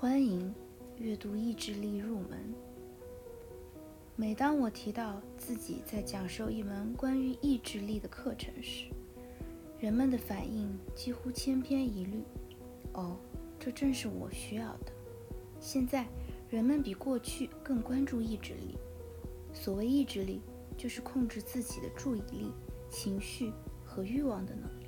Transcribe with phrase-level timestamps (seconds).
[0.00, 0.50] 欢迎
[0.96, 2.54] 阅读意志力入门。
[4.16, 8.86] 每当我提到自己在讲授一门关于意志力的课程时，
[9.78, 12.22] 人们的反应几乎千篇一律。
[12.94, 13.14] 哦，
[13.58, 14.92] 这正是我需要的。
[15.60, 16.06] 现在，
[16.48, 18.78] 人们比过去更关注意志力。
[19.52, 20.40] 所谓意志力，
[20.78, 22.54] 就是控制自己的注意力、
[22.88, 23.52] 情绪
[23.84, 24.86] 和欲望的能力。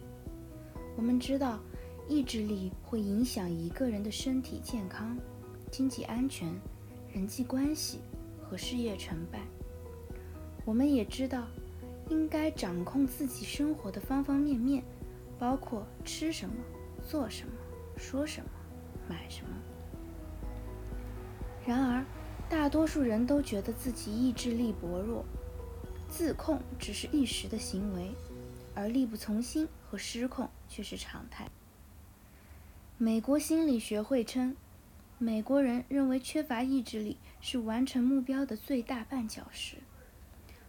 [0.96, 1.60] 我们知道，
[2.08, 5.16] 意志力会影响一个人的身体健康、
[5.70, 6.52] 经济安全、
[7.12, 8.00] 人际关系
[8.42, 9.40] 和事业成败。
[10.64, 11.46] 我们也知道，
[12.08, 14.84] 应该掌控自己生活的方方面面，
[15.38, 16.54] 包括吃什么、
[17.08, 17.52] 做什么、
[17.96, 18.50] 说什么、
[19.08, 19.50] 买什么。
[21.66, 22.04] 然而，
[22.50, 25.24] 大多数人都觉得自己意志力薄弱，
[26.08, 28.10] 自控只是一时的行为，
[28.74, 31.48] 而力不从心和失控却是常态。
[33.02, 34.56] 美国心理学会称，
[35.18, 39.78] 美国人认为缺乏意志力是完成目标的最大绊脚石。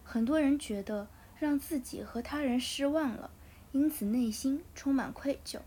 [0.03, 3.29] 很多人觉得让自己和他人失望了，
[3.71, 5.59] 因此内心充满愧疚；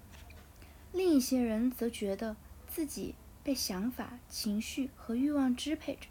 [0.91, 2.34] 另一些人则觉得
[2.67, 3.14] 自己。
[3.45, 6.08] 被想法、情绪和欲望支配着，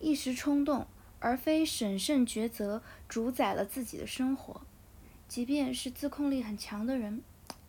[0.00, 0.86] 一时冲动
[1.18, 4.62] 而非审慎抉择主宰了自己的生活。
[5.28, 7.22] 即便是自控力很强的人，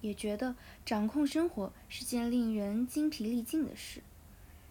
[0.06, 4.02] 也觉得掌控生活是件令人精疲力尽的事。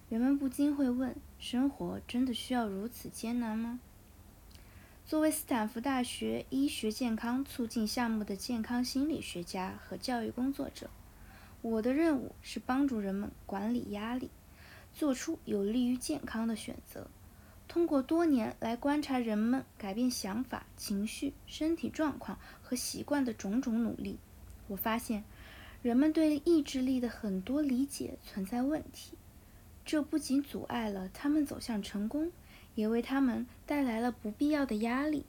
[0.09, 3.81] 人们不禁会问：生活真的需要如此艰难吗？
[5.05, 10.89] 作为斯坦福大学医学健康促进项目的健康心理学家和教育工作者。
[11.61, 14.31] 我的任务是帮助人们管理压力，
[14.95, 17.09] 做出有利于健康的选择。
[17.67, 24.19] 通过多年来观察人们改变想法、情绪、身体状况和习惯的种种努力，
[24.69, 25.25] 我发现，
[25.83, 29.17] 人们对意志力的很多理解存在问题。
[29.85, 32.33] 这不仅阻碍了他们走向成功，
[32.75, 35.27] 也为他们带来了不必要的压力。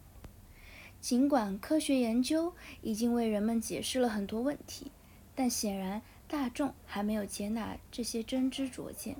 [1.01, 4.91] 尽管科学研究已经为人们解释了很多问题，
[5.35, 6.01] 但显然。
[6.27, 9.15] 大众还没有接纳这些真知灼见。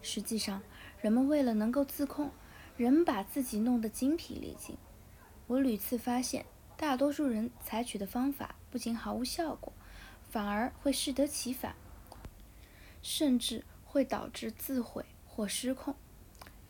[0.00, 0.62] 实际上，
[1.00, 2.30] 人们为了能够自控，
[2.76, 4.76] 仍把自己弄得精疲力尽。
[5.48, 6.46] 我屡次发现，
[6.78, 9.72] 大多数人采取的方法不仅毫无效果，
[10.30, 11.74] 反而会适得其反，
[13.02, 15.96] 甚至会导致自毁或失控。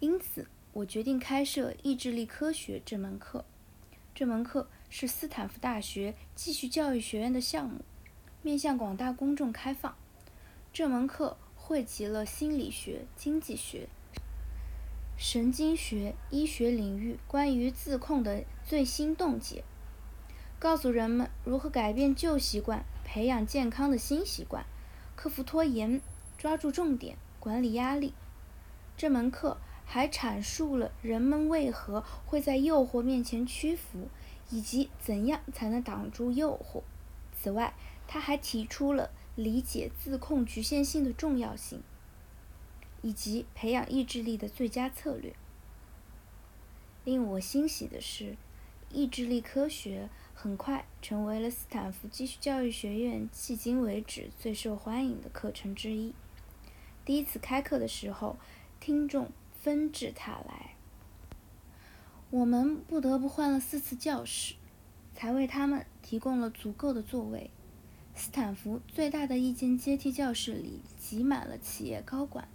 [0.00, 3.44] 因此，我决定开设意志力科学这门课。
[4.14, 7.82] 这门课是斯坦福大学继续教育学院的项目。
[8.40, 9.94] 面向广大公众开放。
[10.72, 13.88] 这门课汇集了心理学、经济学、
[15.18, 19.64] 神经学、医学领域关于自控的最新洞见，
[20.58, 24.66] 告诉人们如何改变旧习惯，培养健康的新习惯，
[25.14, 26.00] 克服拖延，
[26.36, 28.12] 抓住重点，管理压力。
[28.96, 34.08] 这门课还阐述了人们为何会在诱惑面前屈服，
[34.50, 36.82] 以及怎样才能挡住诱惑。
[37.32, 37.74] 此外，
[38.08, 41.80] 他还提出了理解自控局限性的重要性，
[43.02, 45.36] 以及培养意志力的最佳策略。
[47.04, 48.36] 令我欣喜的是，
[48.90, 50.08] 意志力科学
[50.40, 56.14] 很快成为了斯坦福继续教育学院迄今为止最受欢迎的课程之一。
[57.04, 58.36] 第一次开课的时候，
[58.78, 60.76] 听众纷至沓来，
[62.30, 64.54] 我们不得不换了四次教室，
[65.12, 67.50] 才为他们提供了足够的座位。
[68.14, 72.46] 斯坦福最大的一间阶梯教室里挤满了企业高管、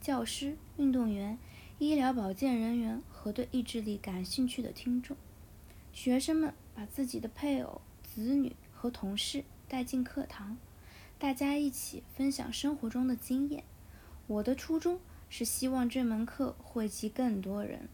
[0.00, 1.38] 教师、运动员、
[1.78, 5.16] 医疗保健人员和对意志力感兴趣的听众。
[5.92, 10.56] 学生们把自己的配偶、子女和同事带进课堂，
[11.18, 13.64] 大家一起分享生活中的经验。
[14.28, 17.88] 我的初衷是希望这门课惠及更多人，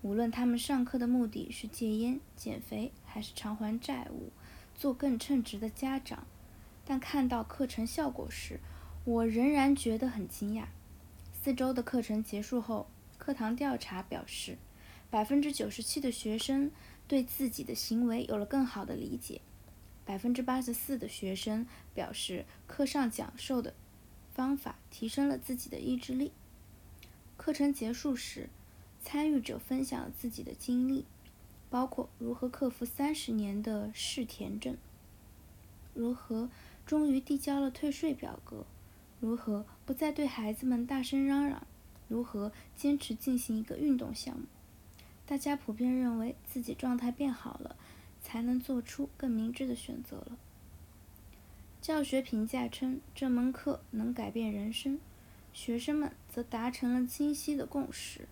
[0.00, 4.30] 无论他们上课的目的是戒烟、减肥，还是偿还债务、
[4.74, 6.26] 做更称职的家长。
[6.86, 8.60] 但看到课程效果时，
[9.04, 10.64] 我仍然觉得很惊讶。
[11.42, 12.88] 四周的课程结束后，
[13.18, 14.56] 课堂调查表示，
[15.10, 16.70] 百分之九十七的学生
[17.10, 19.40] 对自己的行为有了更好的理解，
[20.04, 23.74] 百分之八十四的学生表示课上讲授的
[24.32, 26.30] 方法提升了自己的意志力。
[27.36, 28.48] 课程结束时，
[29.02, 31.04] 参与者分享了自己的经历，
[31.68, 34.76] 包括如何克服三十年的嗜甜症，
[35.92, 36.48] 如何。
[36.86, 38.66] 终于递交了退税表格，
[39.20, 41.66] 如何不再对孩子们大声嚷嚷？
[42.08, 44.46] 如何坚持进行一个运动项目？
[45.30, 47.76] 大家普遍认为自己状态变好了，
[48.20, 50.36] 才能做出更明智的选择了。
[51.80, 54.98] 教学评价称这门课能改变人生，
[55.52, 58.26] 学生们则达成了清晰的共识。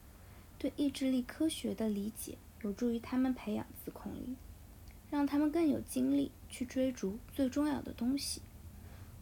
[0.59, 4.35] 对意志力科学的理解有助于他们培养自控力，
[5.09, 8.43] 让他们更有精力去追逐最重要的东西。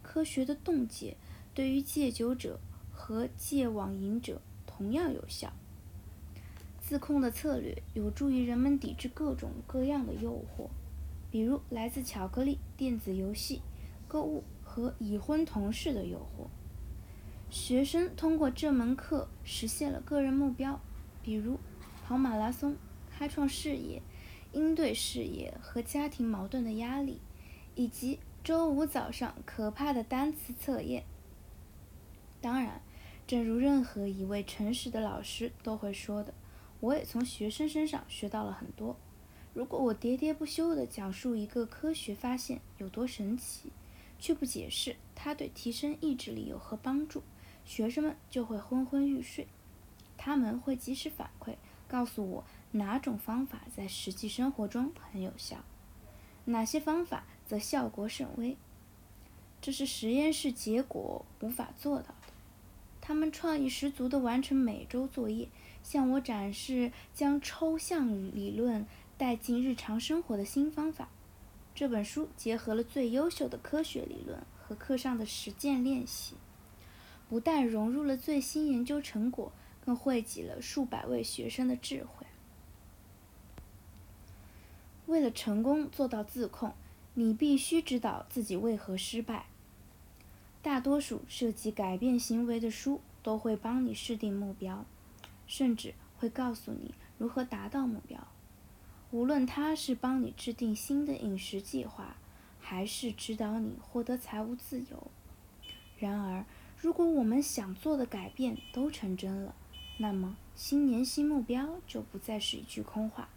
[0.03, 1.15] 科学的洞见
[1.53, 2.59] 对于戒酒者
[2.91, 5.53] 和戒网瘾者同样有效。
[6.89, 10.69] 自控的策略有助于人们抵制各种各样的诱惑，
[11.33, 13.61] 比如来自巧克力、电子游戏、
[14.07, 16.47] 购物和已婚同事的诱惑。
[17.51, 20.81] 学生通过这门课实现了个人目标，
[21.25, 21.59] 比如
[22.05, 22.77] 跑马拉松、
[23.11, 24.01] 开创事业、
[24.53, 27.21] 应对事业和家庭矛盾的压力，
[27.75, 31.03] 以及周五早上可怕的单词测验。
[32.41, 32.81] 当然，
[33.27, 36.33] 正如任何一位诚实的老师都会说的。
[36.81, 38.97] 我也从学生身上学到了很多。
[39.55, 43.71] 如果我喋喋不休地讲述一个科学发现有多神奇，
[44.19, 47.23] 却不解释它对提升意志力有何帮助，
[47.65, 49.47] 学生们就会昏昏欲睡。
[50.19, 51.55] 他们会及时反馈，
[51.89, 55.65] 告诉我哪种方法在实际生活中很有效，
[56.45, 58.57] 哪些方法则效果甚微。
[59.63, 62.15] 这是实验室结果无法做到的。
[63.01, 65.49] 他们创意十足地完成每周作业。
[65.87, 68.85] 向我展示将抽象理论
[69.17, 71.09] 带进日常生活的新方法。
[71.77, 76.35] 这本书结合了最优秀的科学理论和课上的实践练习，
[77.29, 79.53] 不但融入了最新研究成果，
[79.85, 82.27] 更汇集了数百位学生的智慧。
[85.07, 86.75] 为了成功做到自控，
[87.15, 89.47] 你必须知道自己为何失败。
[90.63, 94.85] 大多数涉及改变行为的书都会帮你设定目标。
[95.47, 98.27] 甚至会告诉你如何达到目标，
[99.11, 102.17] 无论他是帮你制定新的饮食计划，
[102.61, 105.11] 还是指导你获得财务自由。
[105.99, 106.45] 然而，
[106.77, 109.55] 如果我们想做的改变都成真了，
[109.99, 113.29] 那么新年新目标就不再是一句空话，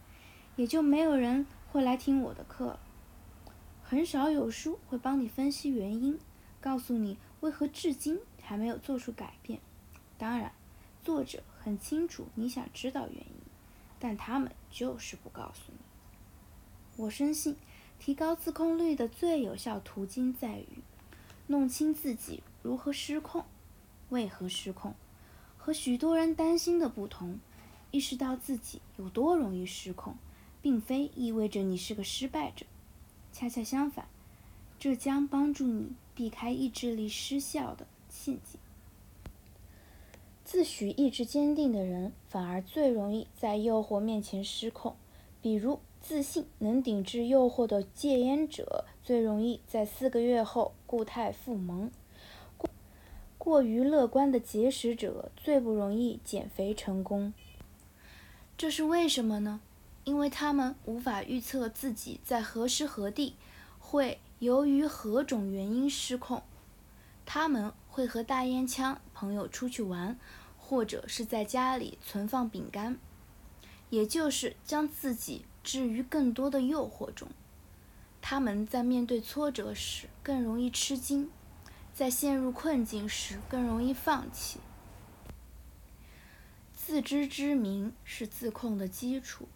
[0.55, 2.79] 也就没有人会来听我的课。
[3.81, 6.19] 很少有书会帮你分析原因，
[6.59, 9.59] 告诉你为何至今还没有做出改变。
[10.17, 10.51] 当然，
[11.01, 11.41] 作者。
[11.61, 13.33] 很清楚你想知道原因，
[13.99, 15.77] 但他们就是不告诉你。
[17.03, 17.55] 我深信，
[17.99, 20.67] 提高自控力的最有效途径在于
[21.47, 23.45] 弄清自己如何失控，
[24.09, 24.93] 为何失控。
[25.57, 27.39] 和许多人担心的不同，
[27.91, 30.15] 意识到自己有多容易失控，
[30.61, 32.65] 并非意味着你是个失败者。
[33.31, 34.07] 恰恰相反，
[34.79, 38.59] 这将帮助你避开意志力失效的陷阱。
[40.51, 44.95] 自诩意志坚定的人，反而最容易在诱惑面前失控。
[45.43, 51.91] 比如，自信能顶制诱惑的戒烟者，最容易在四个月后固态复萌；
[52.57, 52.67] 过
[53.37, 57.31] 过于乐观的节食者，最不容易减肥成功。
[58.57, 59.61] 这是为什么呢？
[60.03, 63.35] 因为他们无法预测自己在何时何地
[63.77, 66.41] 会由于何种原因失控。
[67.31, 70.17] 他们会和大烟枪朋友出去玩。
[70.69, 72.99] 或者是在家里存放饼干，
[73.89, 77.27] 也就是将自己置于更多的诱惑中。
[78.21, 81.31] 他们在面对挫折时更容易吃惊，
[81.91, 84.59] 在陷入困境时更容易放弃。
[86.75, 89.47] 自知之明是自控的基础，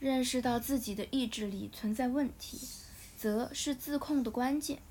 [0.00, 2.58] 认识到自己的意志力存在问题，
[3.16, 4.82] 则是自控的关键。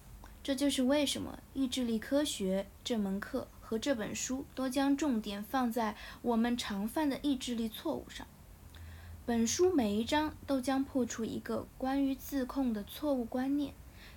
[0.41, 3.49] 这就是为什么意志力科学这门课。
[3.67, 8.25] 和这本书都将重点放在我们常犯的意志力错误上。
[9.25, 13.73] 本书每一章都将破除一个关于自控的错误观念，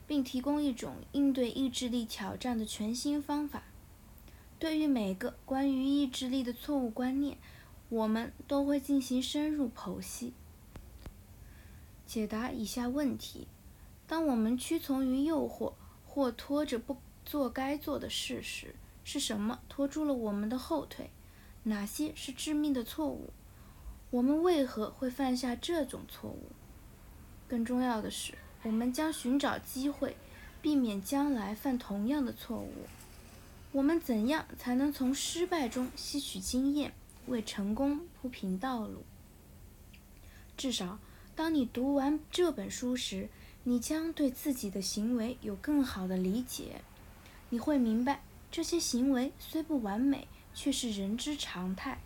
[0.07, 3.65] 并提供一种应对意志力挑战的全新方法。
[4.61, 7.37] 对于每个关于意志力的错误观念，
[7.89, 10.33] 我们都会进行深入剖析，
[12.07, 13.49] 解答以下问题：
[14.07, 15.73] 当我们屈从于诱惑
[16.07, 21.11] 或拖着不做该做的事时，是什么拖住了我们的后腿？
[21.65, 23.31] 哪些是致命的错误？
[24.11, 26.51] 我们为何会犯下这种错误？
[27.47, 30.17] 更重要的是，我们将寻找机会，
[30.63, 32.73] 避免将来犯同样的错误。
[33.73, 36.93] 我们怎样才能从失败中吸取经验，
[37.27, 39.05] 为成功铺平道路？
[40.57, 40.99] 至少，
[41.37, 43.29] 当你读完这本书时，
[43.65, 46.81] 你将对自己的行为有更好的理解。
[47.51, 48.23] 你会明白。
[48.51, 52.01] 这些行为虽不完美，却是人之常态。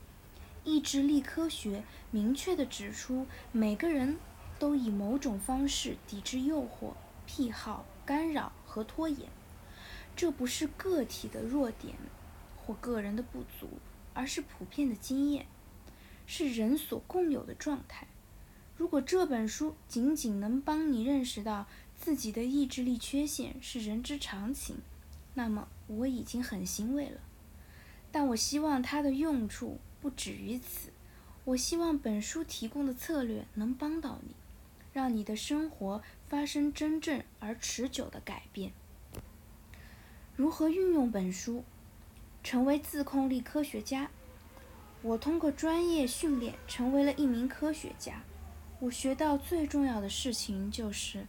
[0.62, 4.18] 意志力科学明确地指出，每个人
[4.58, 6.92] 都以某种方式抵制诱惑、
[7.26, 9.28] 癖好、干扰和拖延。
[10.16, 11.94] 这不是个体的弱点
[12.56, 13.68] 或个人的不足，
[14.12, 15.46] 而是普遍的经验，
[16.26, 18.06] 是人所共有的状态。
[18.76, 24.76] 如果这本书仅仅能帮你认识到自己的意志力缺陷是人之常情，
[25.34, 27.20] 那么我已经很欣慰了。
[28.10, 30.90] 但我希望它的用处不止于此。
[31.44, 34.34] 我希望本书提供的策略能帮到你，
[34.92, 38.72] 让你的生活发生真正而持久的改变。
[40.36, 41.64] 如何运用本书，
[42.42, 44.10] 成为自控力科学家？
[45.02, 48.22] 我通过专业训练成为了一名科学家。
[48.80, 51.26] 我学到最重要的事情就是，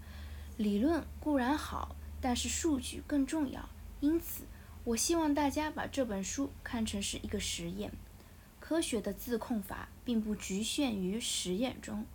[0.55, 3.67] 理论固然好，但是数据更重要。
[4.05, 4.43] 因此，
[4.83, 7.91] 我希望大家把这本书看成是一个实验。
[8.59, 12.05] 科学的自控法并不局限于实验中，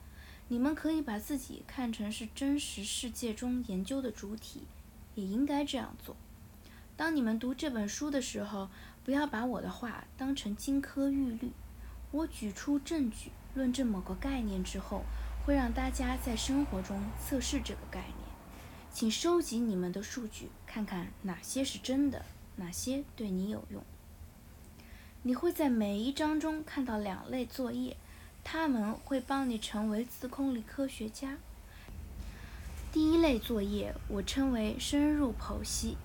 [0.47, 4.63] 你们可以把自己看成是真实世界中研究的主体，
[5.17, 6.15] 也应该这样做。
[6.97, 8.69] 当你们读这本书的时候，
[9.05, 11.51] 不要把我的话当成金科玉律。
[12.13, 15.03] 我举出证据论证某个概念之后，
[15.45, 18.20] 会让大家在生活中测试这个概念。
[18.93, 22.25] 请收集你们的数据，看看哪些是真的，
[22.57, 23.83] 哪些对你有用。
[25.23, 27.97] 你会在每一章中看到两类作业，
[28.43, 31.39] 他们会帮你成为自控力科学家。
[32.93, 35.97] 第一类作业我称为深入剖析，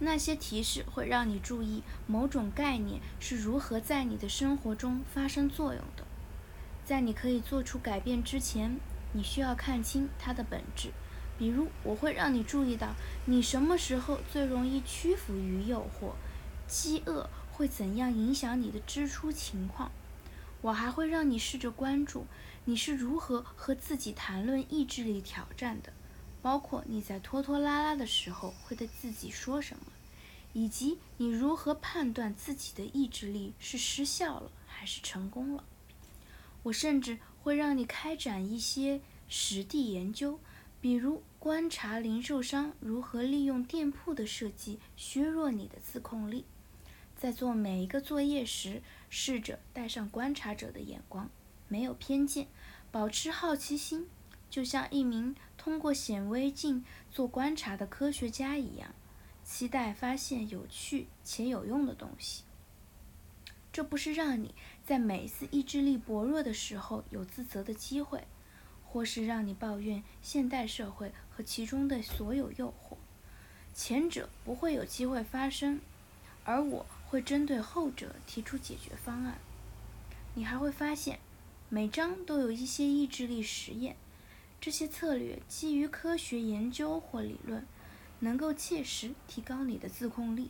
[0.00, 6.04] 那些提示会让你注意某种概念是如何在你的生活中发生作用的。
[6.84, 8.80] 在你可以做出改变之前，
[9.12, 10.90] 你需要看清它的本质。
[11.42, 12.94] 比如，我会让你注意到
[13.24, 16.12] 你什么时候最容易屈服于诱惑、
[16.68, 17.28] 饥饿。
[17.50, 19.90] 会怎样影响你的支出情况？
[20.60, 22.26] 我还会让你试着关注
[22.64, 25.92] 你是如何和自己谈论意志力挑战的，
[26.40, 29.86] 包括你在拖拖拉拉的时候会对自己说什么，
[30.52, 35.64] 以及你如何判断自己的意志力是失效了还是成功了。
[36.62, 40.38] 我甚至会让你开展一些实地研究，
[40.80, 46.44] 比如观察零售商如何利用店铺的设计削弱你的自控力。
[47.16, 48.80] 在做每一个作业时，
[49.10, 51.28] 试着带上观察者的眼光，
[51.66, 52.46] 没有偏见，
[52.92, 54.06] 保持好奇心，
[54.48, 58.94] 就像一名通过显微镜做观察的科学家一样，
[59.42, 62.44] 期待发现有趣且有用的东西。
[63.72, 64.54] 这不是让你
[64.86, 68.28] 在每次意志力薄弱的时候有自责的机会，
[68.92, 72.96] 或是让你抱怨现代社会和其中的所有诱惑。
[73.72, 75.80] 前者不会有机会发生，
[76.44, 76.86] 而我。
[77.12, 79.36] 会针对后者提出解决方案。
[80.34, 81.18] 你还会发现，
[81.68, 83.96] 每章都有一些意志力实验，
[84.58, 87.66] 这些策略基于科学研究或理论，
[88.20, 90.48] 能够切实提高你的自控力。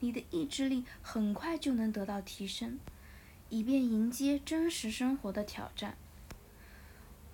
[0.00, 2.80] 你的意志力很快就能得到提升，
[3.48, 5.96] 以便迎接真实生活的挑战。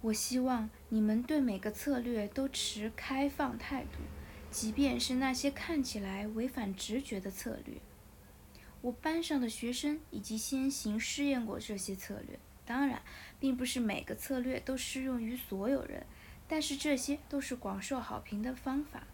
[0.03, 4.01] 我希望你们对每个策略都持开放态度，
[4.51, 7.77] 即便是那些看起来违反直觉的策略。
[8.81, 13.01] 我班上的学生已经先行试验过这些策略，当然，
[13.39, 16.05] 并不是每个策略都适用于所有人，
[16.49, 19.05] 但是这些都是广受好评的方法。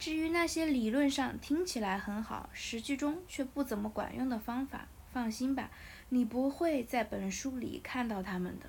[0.00, 5.70] 至于那些理论上听起来很好，实际中却不怎么管用的方法，放心吧，
[6.08, 8.66] 你不会在本书里看到他们的。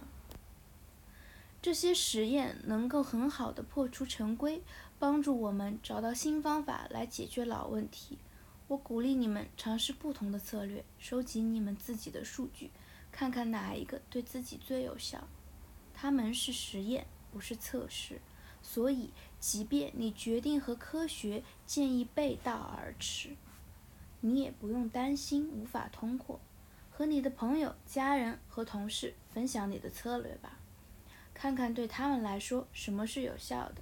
[1.62, 4.64] 这些实验能够很好的破除陈规，
[4.98, 8.18] 帮助我们找到新方法来解决老问题。
[8.70, 12.72] 我鼓励你们尝试不同的策略，收集你们自己的数据，
[13.12, 15.28] 看看哪一个对自己最有效。
[15.94, 18.22] 他们是实验，不是测试，
[18.62, 23.36] 所以即便你决定和科学建议背道而驰，
[24.22, 26.40] 你也不用担心无法通过。
[26.90, 30.59] 和你的朋友、家人和同事分享你的策略吧，
[31.42, 33.76] 看看对他们来说什么是有效的，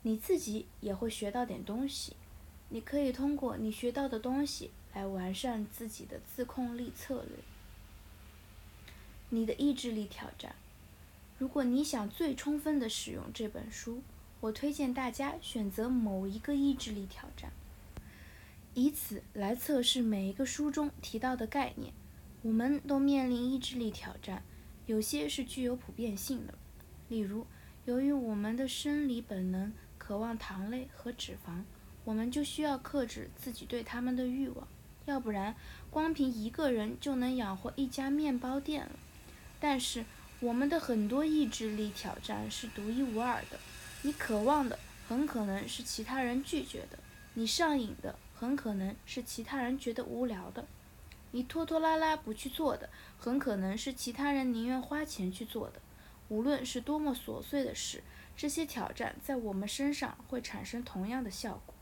[0.00, 2.16] 你自己也会学到点东西。
[2.70, 7.36] 你可以通过你学到的东西来完善自己的自控力策略。
[9.28, 10.56] 你的意志力挑战。
[11.36, 14.02] 如果你想最充分的使用这本书，
[14.40, 17.52] 我推荐大家选择某一个意志力挑战，
[18.72, 21.92] 以此来测试每一个书中提到的概念。
[22.40, 24.42] 我们都面临意志力挑战，
[24.86, 26.54] 有些是具有普遍性的，
[27.12, 27.46] 例如，
[27.84, 31.62] 由于我们的生理本能渴望糖类和脂肪。
[32.04, 34.66] 我们就需要克制自己对他们的欲望，
[35.04, 35.54] 要不然
[35.90, 38.92] 光凭一个人就能养活一家面包店了。
[39.60, 40.04] 但是
[40.40, 43.60] 我们的很多意志力挑战是独一无二的，
[44.00, 46.98] 你渴望的很可能是其他人拒绝的，
[47.34, 50.64] 你上瘾的很可能是其他人觉得无聊的；
[51.30, 55.80] 你拖拖拉拉不去做的，很可能是其他人宁愿花钱去做的。
[56.28, 58.02] 无论是多么琐碎的事，
[58.36, 61.74] 这些挑战在我们身上会产生同样的效果。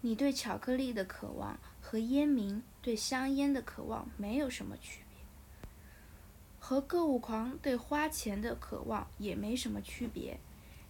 [0.00, 5.18] 你对巧克力的渴望和烟民对香烟的渴望没有什么区别，
[6.60, 10.38] 和购物狂对花钱的渴望也没什么区别。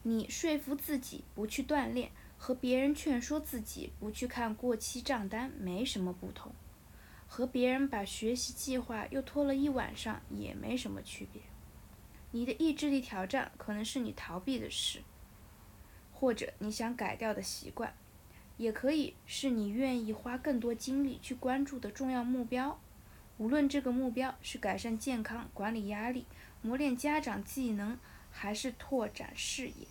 [0.03, 6.53] 你说服自己不去锻炼，和别人劝说自己不去看过期账单没什么不同，
[7.27, 11.41] 和别人把学习计划又拖了一晚上也没什么区别。
[12.31, 15.01] 你的意志力挑战可能是你逃避的事，
[16.13, 17.95] 或者你想改掉的习惯，
[18.57, 22.79] 也可以是你愿意花更多精力去关注的重要目标。
[23.39, 26.27] 无论这个目标是改善健康、管理压力、
[26.61, 27.97] 磨练家长技能，
[28.31, 29.87] 还是拓展视野、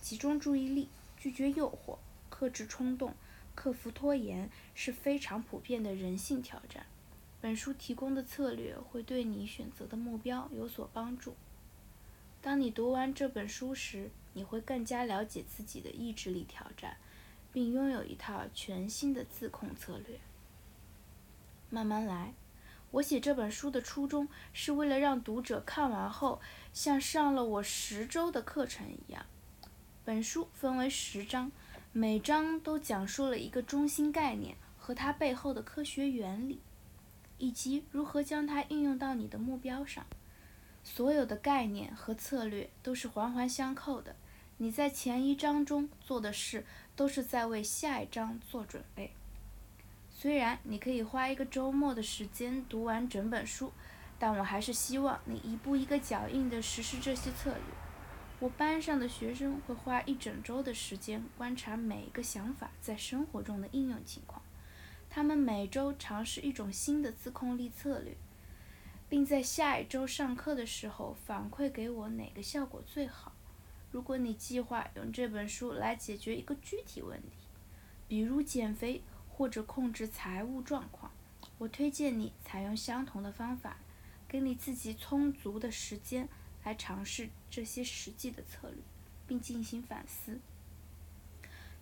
[0.00, 1.98] 集中注意力、拒绝诱惑、
[2.30, 3.14] 克制冲动、
[3.54, 6.86] 克服拖延，是非常普遍的人性挑战。
[7.40, 11.34] 本书提供的策略会对你选择的目标有所帮助。
[12.42, 16.96] 当你读完这本书时，你会更加了解自己的意志力挑战，
[17.52, 20.18] 并拥有一套全新的自控策略。
[21.70, 22.34] 慢慢来。
[22.90, 26.42] 我写这本书的初衷是为了让读者看完后
[26.74, 29.24] 像上了我十周的课程一样。
[30.04, 31.50] 本书分为十章，
[31.92, 36.60] 每章都讲述了一个中心概念和它背后的科学原理，
[37.38, 40.04] 以及如何将它应用到你的目标上。
[40.84, 44.16] 所有的概念和策略都是环环相扣的。
[44.58, 49.12] 你在前一章中做的事，都是在为下一章做准备。
[50.10, 53.72] 虽然你可以花一个周末的时间读完整本书，
[54.18, 57.60] 但我还是希望你一步一个脚印地实施这些策略。
[58.38, 64.42] 我班上的学生会花一整周的时间观察每一个想法在生活中的应用情况。
[65.08, 68.16] 他们每周尝试一种新的自控力策略。
[69.12, 73.30] 并在下一周上课的时候反馈给我哪个效果最好。
[73.90, 77.36] 如果你计划用这本书来解决一个具体问题，
[78.08, 81.12] 比如减肥或者控制财务状况，
[81.58, 83.76] 我推荐你采用相同的方法，
[84.26, 86.26] 给你自己充足的时间
[86.64, 88.78] 来尝试这些实际的策略，
[89.26, 90.40] 并进行反思。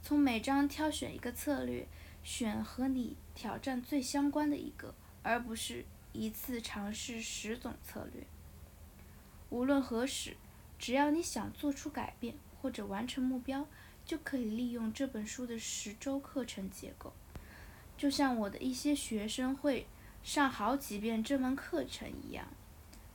[0.03, 1.87] 从每章挑选一个策略，
[2.25, 5.85] 选和你挑战最相关的一个，而不是。
[6.13, 8.25] 一次尝试十种策略。
[9.49, 10.37] 无论何时，
[10.79, 13.67] 只要你想做出改变或者完成目标，
[14.05, 17.13] 就可以利用这本书的十周课程结构。
[17.97, 19.87] 就像我的一些学生会
[20.23, 22.47] 上好几遍这门课程一样，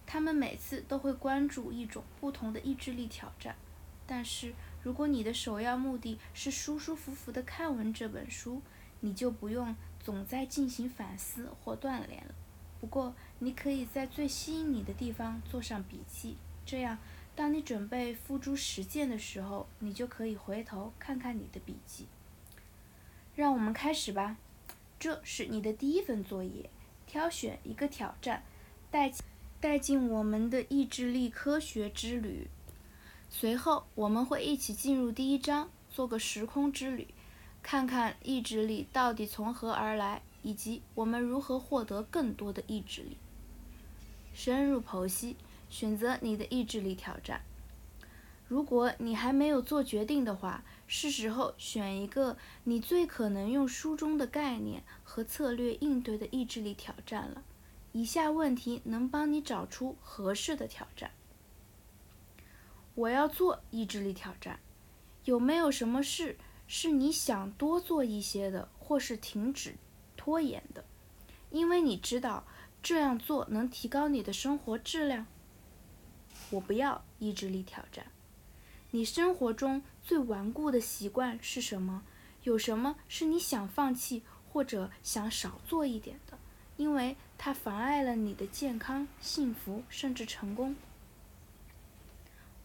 [0.05, 3.55] 他们每次都会关注一种不同的意志力挑战。
[4.05, 4.53] 但是，
[4.83, 8.61] 如果你的首要目的是舒舒服服地看完这本书，
[8.99, 12.35] 你就不用总在进行反思或锻炼了。
[12.79, 16.97] 不过，你可以在最吸引你的地方做上笔记，这样，
[17.35, 22.07] 当你准备付诸实践的时候，你就可以回头看看你的笔记。
[23.35, 24.37] 让我们开始吧，
[24.99, 26.69] 这是你的第一份作业：
[27.07, 28.43] 挑选一个挑战，
[28.91, 29.11] 带
[29.59, 32.47] 带进我们的意志力科学之旅。
[33.29, 37.07] 随后，我们会一起进入第一章，做个时空之旅，
[37.63, 40.21] 看看意志力到底从何而来。
[40.45, 43.17] 以及我们如何获得更多的意志力？
[44.31, 45.35] 深入剖析，
[45.71, 47.41] 选择你的意志力挑战。
[48.47, 57.43] 如果你还没有做决定的话，是时候选一个你最可能用书中的概念和策略应对的意志力挑战了。
[57.91, 61.09] 以下问题能帮你找出合适的挑战。
[62.93, 64.59] 我要做意志力挑战，
[65.23, 69.75] 有没有什么事是你想多做一些的，或是停止？
[70.25, 70.83] 拖延的，
[71.51, 72.43] 因为你知道
[72.81, 75.27] 这样做能提高你的生活质量。
[76.49, 78.07] 我不要意志力挑战。
[78.89, 82.01] 你生活中最顽固的习惯是什么？
[82.41, 86.39] 有什么是你想放弃或者想少做一点的？
[86.75, 90.75] 因为它妨碍了你的健康、幸福甚至成功。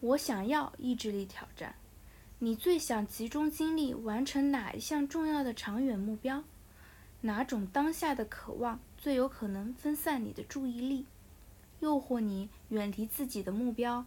[0.01, 1.75] 我想要意志力挑战。
[2.39, 6.43] 你最想集中精力完成哪一项重要的长远目标？
[7.23, 11.07] 哪种当下的渴望最有可能分散你的注意力，
[11.81, 14.07] 诱惑你远离自己的目标？